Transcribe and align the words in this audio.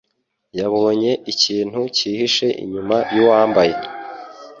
yabonye 0.59 1.11
ikintu 1.31 1.79
cyihishe 1.95 2.47
inyuma 2.63 2.97
yuwambaye. 3.15 3.75